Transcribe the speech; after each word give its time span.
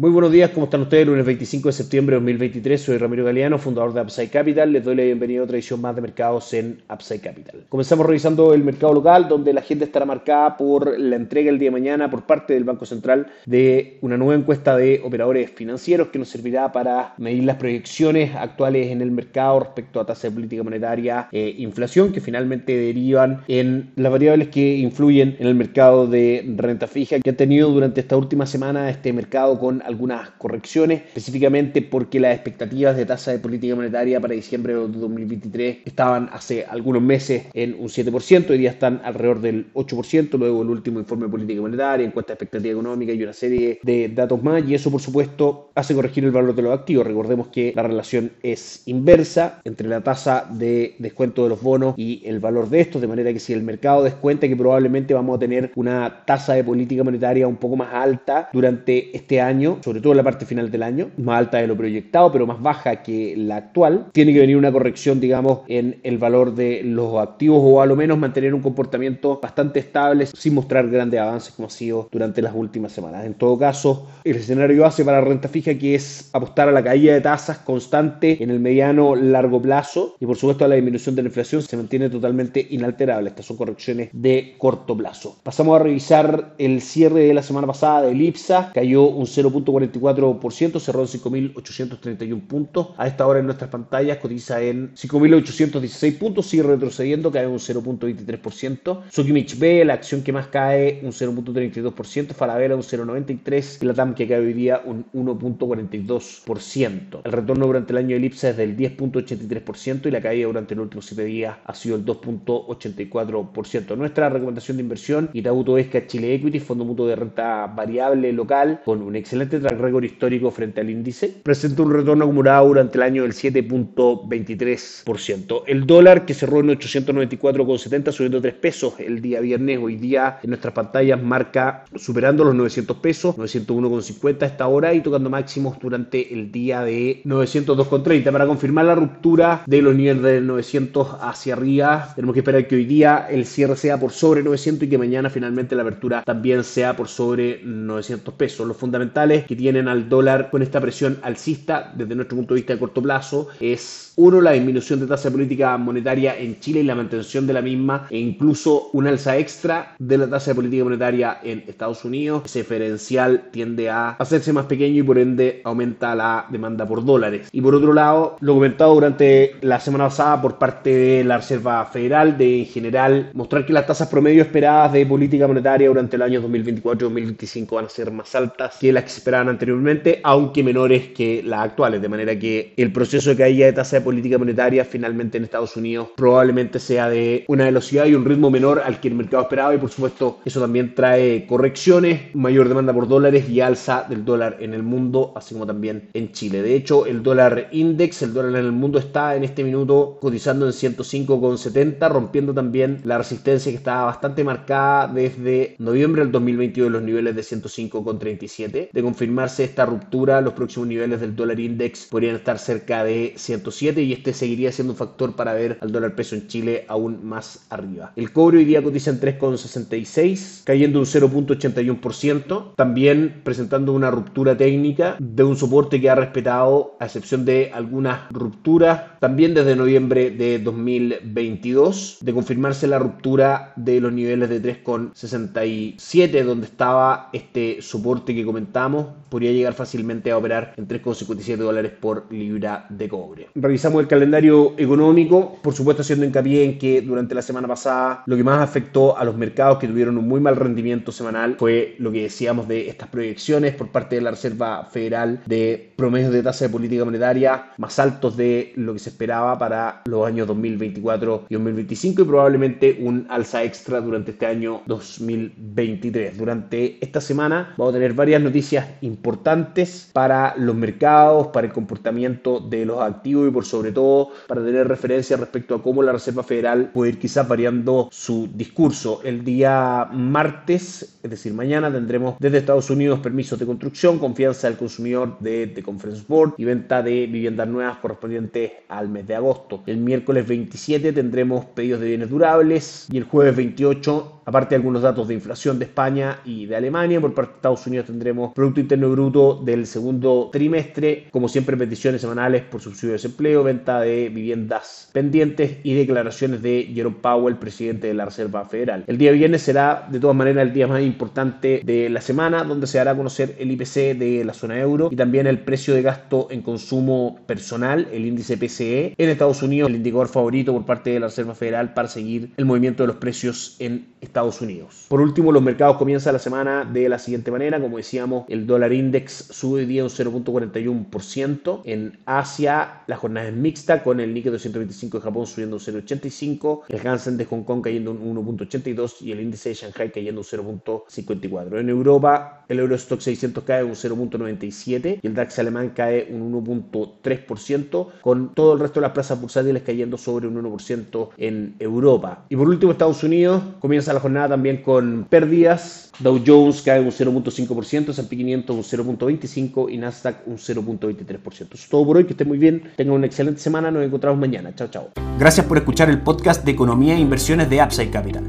Muy 0.00 0.08
buenos 0.08 0.32
días, 0.32 0.50
¿cómo 0.52 0.64
están 0.64 0.80
ustedes? 0.80 1.06
Lunes 1.06 1.26
25 1.26 1.68
de 1.68 1.72
septiembre 1.74 2.14
de 2.14 2.20
2023, 2.20 2.80
soy 2.80 2.96
Ramiro 2.96 3.22
Galeano, 3.22 3.58
fundador 3.58 3.92
de 3.92 4.00
Upside 4.00 4.30
Capital. 4.30 4.72
Les 4.72 4.82
doy 4.82 4.96
la 4.96 5.02
bienvenida 5.02 5.42
a 5.42 5.44
otra 5.44 5.58
edición 5.58 5.78
más 5.82 5.94
de 5.94 6.00
mercados 6.00 6.54
en 6.54 6.80
Upside 6.90 7.20
Capital. 7.20 7.64
Comenzamos 7.68 8.06
revisando 8.06 8.54
el 8.54 8.64
mercado 8.64 8.94
local, 8.94 9.28
donde 9.28 9.52
la 9.52 9.60
agenda 9.60 9.84
estará 9.84 10.06
marcada 10.06 10.56
por 10.56 10.98
la 10.98 11.16
entrega 11.16 11.50
el 11.50 11.58
día 11.58 11.66
de 11.66 11.72
mañana 11.72 12.10
por 12.10 12.22
parte 12.22 12.54
del 12.54 12.64
Banco 12.64 12.86
Central 12.86 13.26
de 13.44 13.98
una 14.00 14.16
nueva 14.16 14.36
encuesta 14.36 14.74
de 14.74 15.02
operadores 15.04 15.50
financieros 15.50 16.08
que 16.08 16.18
nos 16.18 16.30
servirá 16.30 16.72
para 16.72 17.12
medir 17.18 17.44
las 17.44 17.56
proyecciones 17.56 18.34
actuales 18.34 18.86
en 18.86 19.02
el 19.02 19.10
mercado 19.10 19.60
respecto 19.60 20.00
a 20.00 20.06
tasa 20.06 20.28
de 20.28 20.34
política 20.34 20.62
monetaria 20.62 21.28
e 21.30 21.56
inflación, 21.58 22.10
que 22.10 22.22
finalmente 22.22 22.74
derivan 22.74 23.42
en 23.48 23.90
las 23.96 24.10
variables 24.10 24.48
que 24.48 24.78
influyen 24.78 25.36
en 25.38 25.46
el 25.46 25.54
mercado 25.54 26.06
de 26.06 26.42
renta 26.56 26.86
fija 26.86 27.20
que 27.20 27.28
ha 27.28 27.36
tenido 27.36 27.68
durante 27.68 28.00
esta 28.00 28.16
última 28.16 28.46
semana 28.46 28.88
este 28.88 29.12
mercado 29.12 29.58
con 29.58 29.89
algunas 29.90 30.30
correcciones, 30.30 31.02
específicamente 31.06 31.82
porque 31.82 32.20
las 32.20 32.34
expectativas 32.34 32.96
de 32.96 33.06
tasa 33.06 33.32
de 33.32 33.38
política 33.38 33.74
monetaria 33.74 34.20
para 34.20 34.34
diciembre 34.34 34.74
de 34.74 34.80
2023 34.80 35.78
estaban 35.84 36.30
hace 36.32 36.64
algunos 36.64 37.02
meses 37.02 37.44
en 37.52 37.74
un 37.74 37.88
7%, 37.88 38.50
hoy 38.50 38.58
día 38.58 38.70
están 38.70 39.00
alrededor 39.04 39.40
del 39.40 39.72
8%, 39.74 40.38
luego 40.38 40.62
el 40.62 40.70
último 40.70 41.00
informe 41.00 41.26
de 41.26 41.30
política 41.30 41.60
monetaria, 41.60 42.06
encuesta 42.06 42.32
de 42.32 42.34
expectativa 42.34 42.72
económica 42.72 43.12
y 43.12 43.22
una 43.22 43.32
serie 43.32 43.80
de 43.82 44.08
datos 44.08 44.42
más, 44.42 44.62
y 44.66 44.74
eso 44.74 44.90
por 44.90 45.00
supuesto 45.00 45.70
hace 45.74 45.94
corregir 45.94 46.24
el 46.24 46.30
valor 46.30 46.54
de 46.54 46.62
los 46.62 46.72
activos. 46.72 47.06
Recordemos 47.06 47.48
que 47.48 47.72
la 47.74 47.82
relación 47.82 48.32
es 48.42 48.82
inversa 48.86 49.60
entre 49.64 49.88
la 49.88 50.02
tasa 50.02 50.46
de 50.50 50.94
descuento 50.98 51.42
de 51.42 51.50
los 51.50 51.62
bonos 51.62 51.94
y 51.96 52.22
el 52.24 52.38
valor 52.40 52.68
de 52.68 52.80
estos, 52.80 53.00
de 53.00 53.08
manera 53.08 53.32
que 53.32 53.40
si 53.40 53.52
el 53.52 53.62
mercado 53.62 54.02
descuenta 54.02 54.48
que 54.48 54.56
probablemente 54.56 55.14
vamos 55.14 55.36
a 55.36 55.40
tener 55.40 55.72
una 55.74 56.24
tasa 56.24 56.54
de 56.54 56.64
política 56.64 57.02
monetaria 57.02 57.48
un 57.48 57.56
poco 57.56 57.76
más 57.76 57.92
alta 57.92 58.48
durante 58.52 59.16
este 59.16 59.40
año, 59.40 59.78
sobre 59.82 60.00
todo 60.00 60.12
en 60.12 60.18
la 60.18 60.22
parte 60.22 60.46
final 60.46 60.70
del 60.70 60.82
año, 60.82 61.10
más 61.18 61.38
alta 61.38 61.58
de 61.58 61.66
lo 61.66 61.76
proyectado, 61.76 62.32
pero 62.32 62.46
más 62.46 62.60
baja 62.60 63.02
que 63.02 63.34
la 63.36 63.56
actual. 63.56 64.06
Tiene 64.12 64.32
que 64.32 64.40
venir 64.40 64.56
una 64.56 64.72
corrección, 64.72 65.20
digamos, 65.20 65.60
en 65.68 66.00
el 66.02 66.18
valor 66.18 66.54
de 66.54 66.82
los 66.84 67.16
activos 67.18 67.60
o 67.62 67.80
a 67.80 67.86
lo 67.86 67.96
menos 67.96 68.18
mantener 68.18 68.54
un 68.54 68.62
comportamiento 68.62 69.38
bastante 69.40 69.80
estable 69.80 70.26
sin 70.26 70.54
mostrar 70.54 70.88
grandes 70.88 71.20
avances 71.20 71.52
como 71.54 71.68
ha 71.68 71.70
sido 71.70 72.08
durante 72.10 72.42
las 72.42 72.54
últimas 72.54 72.92
semanas. 72.92 73.24
En 73.24 73.34
todo 73.34 73.58
caso, 73.58 74.08
el 74.24 74.36
escenario 74.36 74.82
base 74.82 75.04
para 75.04 75.20
renta 75.20 75.48
fija 75.48 75.74
que 75.74 75.94
es 75.94 76.30
apostar 76.32 76.68
a 76.68 76.72
la 76.72 76.82
caída 76.82 77.14
de 77.14 77.20
tasas 77.20 77.58
constante 77.58 78.42
en 78.42 78.50
el 78.50 78.60
mediano 78.60 79.14
largo 79.14 79.60
plazo 79.60 80.16
y 80.18 80.26
por 80.26 80.36
supuesto 80.36 80.64
a 80.64 80.68
la 80.68 80.74
disminución 80.76 81.14
de 81.14 81.22
la 81.22 81.28
inflación 81.28 81.62
se 81.62 81.76
mantiene 81.76 82.08
totalmente 82.08 82.66
inalterable. 82.70 83.30
Estas 83.30 83.46
son 83.46 83.56
correcciones 83.56 84.10
de 84.12 84.54
corto 84.58 84.96
plazo. 84.96 85.36
Pasamos 85.42 85.78
a 85.78 85.82
revisar 85.82 86.54
el 86.58 86.80
cierre 86.80 87.20
de 87.20 87.34
la 87.34 87.42
semana 87.42 87.66
pasada 87.66 88.02
de 88.02 88.14
IPSA, 88.14 88.72
cayó 88.72 89.08
un 89.08 89.26
0. 89.26 89.50
44%, 89.64 90.80
cerró 90.80 91.02
en 91.02 91.06
5.831 91.06 92.46
puntos. 92.46 92.88
A 92.96 93.06
esta 93.06 93.26
hora 93.26 93.40
en 93.40 93.46
nuestras 93.46 93.70
pantallas 93.70 94.18
cotiza 94.18 94.62
en 94.62 94.94
5.816 94.94 96.18
puntos, 96.18 96.46
sigue 96.46 96.62
retrocediendo, 96.62 97.30
cae 97.30 97.46
un 97.46 97.58
0.23%. 97.58 99.02
Sokimich 99.10 99.58
B, 99.58 99.84
la 99.84 99.94
acción 99.94 100.22
que 100.22 100.32
más 100.32 100.48
cae, 100.48 101.00
un 101.02 101.12
0.32%. 101.12 102.32
Falabella 102.32 102.76
un 102.76 102.82
0.93%. 102.82 103.84
La 103.84 103.94
TAM 103.94 104.14
que 104.14 104.28
cae 104.28 104.38
hoy 104.38 104.52
día 104.52 104.82
un 104.84 105.06
1.42%. 105.12 107.20
El 107.24 107.32
retorno 107.32 107.66
durante 107.66 107.92
el 107.92 107.98
año 107.98 108.08
de 108.08 108.16
Elipsa 108.16 108.50
es 108.50 108.56
del 108.56 108.76
10.83% 108.76 110.06
y 110.06 110.10
la 110.10 110.20
caída 110.20 110.46
durante 110.46 110.74
el 110.74 110.80
último 110.80 111.02
7 111.02 111.24
días 111.24 111.56
ha 111.64 111.74
sido 111.74 111.96
el 111.96 112.04
2.84%. 112.04 113.96
Nuestra 113.96 114.28
recomendación 114.28 114.76
de 114.76 114.82
inversión, 114.82 115.30
Itaú 115.32 115.76
Esca 115.76 116.06
Chile 116.06 116.34
Equity, 116.34 116.60
fondo 116.60 116.84
mutuo 116.84 117.06
de 117.06 117.16
renta 117.16 117.66
variable 117.66 118.32
local, 118.32 118.80
con 118.84 119.02
un 119.02 119.16
excelente 119.16 119.49
track 119.58 119.80
record 119.80 120.04
histórico 120.04 120.50
frente 120.50 120.80
al 120.80 120.90
índice, 120.90 121.34
presenta 121.42 121.82
un 121.82 121.92
retorno 121.92 122.24
acumulado 122.24 122.68
durante 122.68 122.98
el 122.98 123.02
año 123.02 123.22
del 123.22 123.32
7.23%. 123.32 125.62
El 125.66 125.86
dólar 125.86 126.26
que 126.26 126.34
cerró 126.34 126.60
en 126.60 126.68
894,70 126.68 128.12
subiendo 128.12 128.40
3 128.40 128.54
pesos 128.54 128.94
el 128.98 129.20
día 129.20 129.40
viernes, 129.40 129.78
hoy 129.82 129.96
día 129.96 130.38
en 130.42 130.50
nuestras 130.50 130.74
pantallas 130.74 131.22
marca 131.22 131.84
superando 131.96 132.44
los 132.44 132.54
900 132.54 132.96
pesos, 132.98 133.36
901,50 133.36 134.42
a 134.42 134.46
esta 134.46 134.68
hora 134.68 134.94
y 134.94 135.00
tocando 135.00 135.30
máximos 135.30 135.78
durante 135.80 136.32
el 136.32 136.52
día 136.52 136.82
de 136.82 137.22
902,30. 137.24 138.30
Para 138.30 138.46
confirmar 138.46 138.84
la 138.84 138.94
ruptura 138.94 139.62
de 139.66 139.82
los 139.82 139.94
niveles 139.94 140.22
de 140.22 140.40
900 140.40 141.16
hacia 141.20 141.54
arriba, 141.54 142.12
tenemos 142.14 142.34
que 142.34 142.40
esperar 142.40 142.66
que 142.66 142.76
hoy 142.76 142.84
día 142.84 143.26
el 143.30 143.46
cierre 143.46 143.76
sea 143.76 143.98
por 143.98 144.12
sobre 144.12 144.42
900 144.42 144.86
y 144.86 144.90
que 144.90 144.98
mañana 144.98 145.30
finalmente 145.30 145.74
la 145.74 145.82
apertura 145.82 146.22
también 146.24 146.64
sea 146.64 146.96
por 146.96 147.08
sobre 147.08 147.60
900 147.64 148.34
pesos. 148.34 148.66
Los 148.66 148.76
fundamentales 148.76 149.39
que 149.44 149.56
tienen 149.56 149.88
al 149.88 150.08
dólar 150.08 150.50
con 150.50 150.62
esta 150.62 150.80
presión 150.80 151.18
alcista 151.22 151.92
desde 151.94 152.14
nuestro 152.14 152.36
punto 152.36 152.54
de 152.54 152.60
vista 152.60 152.72
de 152.72 152.78
corto 152.78 153.02
plazo 153.02 153.48
es 153.60 154.10
uno, 154.16 154.40
la 154.40 154.52
disminución 154.52 155.00
de 155.00 155.06
tasa 155.06 155.30
política 155.30 155.78
monetaria 155.78 156.36
en 156.38 156.60
Chile 156.60 156.80
y 156.80 156.82
la 156.82 156.94
mantención 156.94 157.46
de 157.46 157.54
la 157.54 157.62
misma 157.62 158.06
e 158.10 158.18
incluso 158.18 158.90
un 158.92 159.06
alza 159.06 159.38
extra 159.38 159.94
de 159.98 160.18
la 160.18 160.28
tasa 160.28 160.50
de 160.50 160.56
política 160.56 160.84
monetaria 160.84 161.38
en 161.42 161.64
Estados 161.66 162.04
Unidos. 162.04 162.42
Ese 162.44 162.60
diferencial 162.60 163.48
tiende 163.50 163.88
a 163.88 164.10
hacerse 164.10 164.52
más 164.52 164.66
pequeño 164.66 164.98
y 164.98 165.02
por 165.02 165.18
ende 165.18 165.62
aumenta 165.64 166.14
la 166.14 166.46
demanda 166.50 166.86
por 166.86 167.04
dólares. 167.04 167.48
Y 167.52 167.62
por 167.62 167.74
otro 167.74 167.94
lado, 167.94 168.36
lo 168.40 168.54
comentado 168.54 168.94
durante 168.94 169.56
la 169.62 169.80
semana 169.80 170.04
pasada 170.04 170.42
por 170.42 170.58
parte 170.58 170.94
de 170.94 171.24
la 171.24 171.38
Reserva 171.38 171.86
Federal 171.86 172.36
de 172.36 172.60
en 172.60 172.66
general 172.66 173.30
mostrar 173.32 173.64
que 173.64 173.72
las 173.72 173.86
tasas 173.86 174.08
promedio 174.08 174.42
esperadas 174.42 174.92
de 174.92 175.06
política 175.06 175.46
monetaria 175.46 175.88
durante 175.88 176.16
el 176.16 176.22
año 176.22 176.42
2024-2025 176.42 177.74
van 177.74 177.86
a 177.86 177.88
ser 177.88 178.10
más 178.10 178.34
altas 178.34 178.76
que 178.78 178.92
las 178.92 179.04
que 179.04 179.10
esperaban 179.30 179.48
anteriormente, 179.48 180.20
aunque 180.24 180.64
menores 180.64 181.08
que 181.08 181.40
las 181.44 181.60
actuales, 181.60 182.02
de 182.02 182.08
manera 182.08 182.36
que 182.36 182.72
el 182.76 182.92
proceso 182.92 183.30
de 183.30 183.36
caída 183.36 183.66
de 183.66 183.72
tasa 183.72 183.98
de 183.98 184.02
política 184.02 184.38
monetaria 184.38 184.84
finalmente 184.84 185.38
en 185.38 185.44
Estados 185.44 185.76
Unidos 185.76 186.08
probablemente 186.16 186.80
sea 186.80 187.08
de 187.08 187.44
una 187.46 187.66
velocidad 187.66 188.06
y 188.06 188.14
un 188.16 188.24
ritmo 188.24 188.50
menor 188.50 188.82
al 188.84 188.98
que 188.98 189.06
el 189.06 189.14
mercado 189.14 189.44
esperaba 189.44 189.72
y 189.72 189.78
por 189.78 189.88
supuesto 189.88 190.40
eso 190.44 190.60
también 190.60 190.96
trae 190.96 191.46
correcciones, 191.46 192.34
mayor 192.34 192.68
demanda 192.68 192.92
por 192.92 193.06
dólares 193.06 193.48
y 193.48 193.60
alza 193.60 194.04
del 194.08 194.24
dólar 194.24 194.56
en 194.58 194.74
el 194.74 194.82
mundo, 194.82 195.32
así 195.36 195.54
como 195.54 195.64
también 195.64 196.08
en 196.12 196.32
Chile. 196.32 196.62
De 196.62 196.74
hecho, 196.74 197.06
el 197.06 197.22
dólar 197.22 197.68
index, 197.70 198.22
el 198.22 198.34
dólar 198.34 198.58
en 198.58 198.66
el 198.66 198.72
mundo 198.72 198.98
está 198.98 199.36
en 199.36 199.44
este 199.44 199.62
minuto 199.62 200.18
cotizando 200.20 200.66
en 200.66 200.72
105,70, 200.72 202.10
rompiendo 202.10 202.52
también 202.52 203.00
la 203.04 203.16
resistencia 203.18 203.70
que 203.70 203.78
estaba 203.78 204.06
bastante 204.06 204.42
marcada 204.42 205.06
desde 205.06 205.76
noviembre 205.78 206.22
del 206.22 206.32
2022 206.32 206.90
los 206.90 207.02
niveles 207.02 207.36
de 207.36 207.42
105,37. 207.42 208.90
De 208.92 209.02
confirmarse 209.20 209.64
esta 209.64 209.84
ruptura, 209.84 210.40
los 210.40 210.54
próximos 210.54 210.88
niveles 210.88 211.20
del 211.20 211.36
dólar 211.36 211.60
index 211.60 212.06
podrían 212.06 212.36
estar 212.36 212.58
cerca 212.58 213.04
de 213.04 213.34
107 213.36 214.00
y 214.00 214.14
este 214.14 214.32
seguiría 214.32 214.72
siendo 214.72 214.94
un 214.94 214.96
factor 214.96 215.36
para 215.36 215.52
ver 215.52 215.76
al 215.82 215.92
dólar 215.92 216.14
peso 216.14 216.36
en 216.36 216.46
Chile 216.46 216.86
aún 216.88 217.22
más 217.22 217.66
arriba. 217.68 218.14
El 218.16 218.32
cobre 218.32 218.56
hoy 218.56 218.64
día 218.64 218.82
cotiza 218.82 219.10
en 219.10 219.20
3,66, 219.20 220.64
cayendo 220.64 221.00
un 221.00 221.04
0.81%, 221.04 222.76
también 222.76 223.42
presentando 223.44 223.92
una 223.92 224.10
ruptura 224.10 224.56
técnica 224.56 225.16
de 225.18 225.44
un 225.44 225.54
soporte 225.54 226.00
que 226.00 226.08
ha 226.08 226.14
respetado, 226.14 226.96
a 226.98 227.04
excepción 227.04 227.44
de 227.44 227.72
algunas 227.74 228.30
rupturas, 228.30 229.02
también 229.20 229.52
desde 229.52 229.76
noviembre 229.76 230.30
de 230.30 230.60
2022, 230.60 232.20
de 232.22 232.32
confirmarse 232.32 232.86
la 232.86 232.98
ruptura 232.98 233.74
de 233.76 234.00
los 234.00 234.14
niveles 234.14 234.48
de 234.48 234.62
3,67, 234.62 236.42
donde 236.42 236.64
estaba 236.64 237.28
este 237.34 237.82
soporte 237.82 238.34
que 238.34 238.46
comentamos, 238.46 239.09
podría 239.28 239.52
llegar 239.52 239.74
fácilmente 239.74 240.30
a 240.30 240.38
operar 240.38 240.74
en 240.76 240.88
3,57 240.88 241.56
dólares 241.56 241.92
por 241.98 242.32
libra 242.32 242.86
de 242.88 243.08
cobre. 243.08 243.48
Revisamos 243.54 244.00
el 244.00 244.08
calendario 244.08 244.74
económico, 244.76 245.58
por 245.62 245.74
supuesto 245.74 246.02
haciendo 246.02 246.24
hincapié 246.24 246.64
en 246.64 246.78
que 246.78 247.00
durante 247.02 247.34
la 247.34 247.42
semana 247.42 247.68
pasada 247.68 248.22
lo 248.26 248.36
que 248.36 248.44
más 248.44 248.60
afectó 248.60 249.16
a 249.16 249.24
los 249.24 249.36
mercados 249.36 249.78
que 249.78 249.88
tuvieron 249.88 250.18
un 250.18 250.28
muy 250.28 250.40
mal 250.40 250.56
rendimiento 250.56 251.12
semanal 251.12 251.56
fue 251.58 251.96
lo 251.98 252.10
que 252.12 252.22
decíamos 252.22 252.68
de 252.68 252.88
estas 252.88 253.08
proyecciones 253.08 253.74
por 253.74 253.88
parte 253.88 254.16
de 254.16 254.22
la 254.22 254.30
Reserva 254.30 254.84
Federal 254.84 255.40
de 255.46 255.92
promedios 255.96 256.32
de 256.32 256.42
tasa 256.42 256.66
de 256.66 256.70
política 256.70 257.04
monetaria 257.04 257.70
más 257.78 257.98
altos 257.98 258.36
de 258.36 258.72
lo 258.76 258.92
que 258.92 258.98
se 258.98 259.10
esperaba 259.10 259.58
para 259.58 260.02
los 260.06 260.26
años 260.26 260.46
2024 260.46 261.46
y 261.48 261.54
2025 261.54 262.22
y 262.22 262.24
probablemente 262.24 262.98
un 263.00 263.26
alza 263.28 263.62
extra 263.62 264.00
durante 264.00 264.32
este 264.32 264.46
año 264.46 264.82
2023. 264.86 266.36
Durante 266.36 266.98
esta 267.04 267.20
semana 267.20 267.74
vamos 267.76 267.94
a 267.94 267.96
tener 267.96 268.14
varias 268.14 268.42
noticias 268.42 268.86
importantes 269.02 270.10
para 270.12 270.54
los 270.56 270.74
mercados, 270.74 271.48
para 271.48 271.66
el 271.66 271.72
comportamiento 271.72 272.60
de 272.60 272.84
los 272.84 273.00
activos 273.00 273.48
y 273.48 273.50
por 273.50 273.64
sobre 273.64 273.92
todo 273.92 274.30
para 274.46 274.64
tener 274.64 274.88
referencia 274.88 275.36
respecto 275.36 275.74
a 275.74 275.82
cómo 275.82 276.02
la 276.02 276.12
Reserva 276.12 276.42
Federal 276.42 276.90
puede 276.92 277.12
ir 277.12 277.18
quizás 277.18 277.46
variando 277.46 278.08
su 278.10 278.48
discurso. 278.54 279.20
El 279.24 279.44
día 279.44 280.08
martes, 280.12 281.18
es 281.22 281.30
decir, 281.30 281.52
mañana 281.52 281.92
tendremos 281.92 282.36
desde 282.38 282.58
Estados 282.58 282.90
Unidos 282.90 283.20
permisos 283.20 283.58
de 283.58 283.66
construcción, 283.66 284.18
confianza 284.18 284.68
del 284.68 284.76
consumidor 284.76 285.38
de, 285.40 285.66
de 285.66 285.82
Conference 285.82 286.24
Board 286.26 286.54
y 286.56 286.64
venta 286.64 287.02
de 287.02 287.26
viviendas 287.26 287.68
nuevas 287.68 287.98
correspondientes 287.98 288.72
al 288.88 289.08
mes 289.08 289.26
de 289.26 289.34
agosto. 289.34 289.82
El 289.86 289.98
miércoles 289.98 290.46
27 290.46 291.12
tendremos 291.12 291.64
pedidos 291.66 292.00
de 292.00 292.08
bienes 292.08 292.30
durables 292.30 293.06
y 293.10 293.18
el 293.18 293.24
jueves 293.24 293.56
28 293.56 294.40
Aparte 294.50 294.70
de 294.70 294.76
algunos 294.76 295.02
datos 295.02 295.28
de 295.28 295.34
inflación 295.34 295.78
de 295.78 295.84
España 295.84 296.40
y 296.44 296.66
de 296.66 296.74
Alemania, 296.74 297.20
por 297.20 297.32
parte 297.32 297.52
de 297.52 297.56
Estados 297.58 297.86
Unidos 297.86 298.06
tendremos 298.06 298.52
Producto 298.52 298.80
Interno 298.90 299.12
Bruto 299.12 299.62
del 299.64 299.86
segundo 299.86 300.50
trimestre, 300.52 301.28
como 301.30 301.48
siempre 301.48 301.76
peticiones 301.76 302.22
semanales 302.22 302.62
por 302.62 302.80
subsidio 302.80 303.10
de 303.10 303.18
desempleo, 303.18 303.62
venta 303.62 304.00
de 304.00 304.28
viviendas 304.30 305.08
pendientes 305.12 305.76
y 305.84 305.94
declaraciones 305.94 306.60
de 306.60 306.90
Jerome 306.92 307.18
Powell, 307.22 307.54
presidente 307.54 308.08
de 308.08 308.14
la 308.14 308.24
Reserva 308.24 308.64
Federal. 308.64 309.04
El 309.06 309.16
día 309.16 309.30
viernes 309.30 309.62
será 309.62 310.08
de 310.10 310.18
todas 310.18 310.34
maneras 310.34 310.66
el 310.66 310.72
día 310.72 310.88
más 310.88 311.02
importante 311.02 311.82
de 311.84 312.10
la 312.10 312.20
semana, 312.20 312.64
donde 312.64 312.88
se 312.88 312.98
hará 312.98 313.16
conocer 313.16 313.54
el 313.60 313.70
IPC 313.70 314.18
de 314.18 314.42
la 314.44 314.54
zona 314.54 314.80
euro 314.80 315.08
y 315.12 315.14
también 315.14 315.46
el 315.46 315.60
precio 315.60 315.94
de 315.94 316.02
gasto 316.02 316.48
en 316.50 316.62
consumo 316.62 317.38
personal, 317.46 318.08
el 318.12 318.26
índice 318.26 318.56
PCE. 318.56 319.14
En 319.16 319.28
Estados 319.28 319.62
Unidos, 319.62 319.88
el 319.88 319.96
indicador 319.96 320.26
favorito 320.26 320.72
por 320.72 320.84
parte 320.84 321.10
de 321.10 321.20
la 321.20 321.26
Reserva 321.28 321.54
Federal 321.54 321.94
para 321.94 322.08
seguir 322.08 322.54
el 322.56 322.64
movimiento 322.64 323.04
de 323.04 323.06
los 323.06 323.16
precios 323.18 323.76
en 323.78 324.06
Estados 324.20 324.60
Unidos. 324.60 325.06
Por 325.08 325.20
último, 325.20 325.52
los 325.52 325.62
mercados 325.62 325.96
comienzan 325.96 326.32
la 326.32 326.40
semana 326.40 326.84
de 326.84 327.08
la 327.08 327.20
siguiente 327.20 327.52
manera. 327.52 327.80
Como 327.80 327.96
decíamos, 327.96 328.46
el 328.48 328.66
dólar 328.66 328.79
index 328.88 329.48
sube 329.50 329.86
día 329.86 330.02
un 330.04 330.10
0.41%. 330.10 331.82
En 331.84 332.18
Asia, 332.24 333.02
la 333.06 333.16
jornada 333.16 333.48
es 333.48 333.54
mixta, 333.54 334.02
con 334.02 334.20
el 334.20 334.32
Nikkei 334.34 334.52
225 334.52 335.18
de 335.18 335.22
Japón 335.22 335.46
subiendo 335.46 335.76
un 335.76 335.82
0.85%, 335.82 336.82
el 336.88 337.06
Hansen 337.06 337.36
de 337.36 337.44
Hong 337.44 337.62
Kong 337.64 337.82
cayendo 337.82 338.10
un 338.12 338.36
1.82% 338.36 339.20
y 339.20 339.32
el 339.32 339.40
índice 339.40 339.70
de 339.70 339.74
Shanghai 339.74 340.10
cayendo 340.10 340.40
un 340.40 340.46
0.54%. 340.46 341.78
En 341.78 341.88
Europa, 341.88 342.64
el 342.68 342.78
Eurostock 342.78 343.20
600 343.20 343.64
cae 343.64 343.84
un 343.84 343.94
0.97% 343.94 345.20
y 345.22 345.26
el 345.26 345.34
DAX 345.34 345.58
alemán 345.58 345.90
cae 345.90 346.28
un 346.30 346.52
1.3%, 346.52 348.06
con 348.20 348.54
todo 348.54 348.74
el 348.74 348.80
resto 348.80 349.00
de 349.00 349.02
las 349.02 349.12
plazas 349.12 349.40
bursátiles 349.40 349.82
cayendo 349.82 350.16
sobre 350.16 350.46
un 350.46 350.62
1% 350.62 351.30
en 351.36 351.74
Europa. 351.78 352.44
Y 352.48 352.56
por 352.56 352.68
último, 352.68 352.92
Estados 352.92 353.22
Unidos 353.22 353.62
comienza 353.80 354.12
la 354.12 354.20
jornada 354.20 354.50
también 354.50 354.82
con 354.82 355.26
pérdidas. 355.28 356.12
Dow 356.18 356.40
Jones 356.46 356.82
cae 356.82 357.00
un 357.00 357.10
0.5%, 357.10 358.10
S&P 358.10 358.36
500 358.36 358.59
un 358.68 358.82
0.25% 358.82 359.90
y 359.90 359.98
Nasdaq 359.98 360.46
un 360.46 360.56
0.23%. 360.56 361.52
Eso 361.52 361.66
es 361.74 361.88
todo 361.88 362.06
por 362.06 362.16
hoy, 362.16 362.24
que 362.24 362.32
estén 362.32 362.48
muy 362.48 362.58
bien, 362.58 362.82
tengan 362.96 363.14
una 363.14 363.26
excelente 363.26 363.60
semana, 363.60 363.90
nos 363.90 364.04
encontramos 364.04 364.38
mañana. 364.38 364.74
Chao, 364.74 364.88
chao. 364.88 365.10
Gracias 365.38 365.66
por 365.66 365.76
escuchar 365.78 366.10
el 366.10 366.20
podcast 366.20 366.64
de 366.64 366.72
Economía 366.72 367.14
e 367.14 367.18
Inversiones 367.18 367.70
de 367.70 367.82
Upside 367.82 368.10
Capital. 368.10 368.44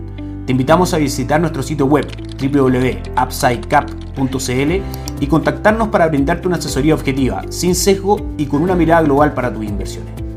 Te 0.45 0.51
invitamos 0.51 0.93
a 0.93 0.97
visitar 0.97 1.39
nuestro 1.39 1.63
sitio 1.63 1.85
web 1.85 2.05
www.upsidecap.cl 2.41 5.21
y 5.21 5.27
contactarnos 5.27 5.87
para 5.89 6.07
brindarte 6.07 6.47
una 6.47 6.57
asesoría 6.57 6.95
objetiva, 6.95 7.43
sin 7.49 7.75
sesgo 7.75 8.33
y 8.37 8.47
con 8.47 8.61
una 8.61 8.75
mirada 8.75 9.03
global 9.03 9.33
para 9.33 9.53
tus 9.53 9.63
inversiones. 9.63 10.30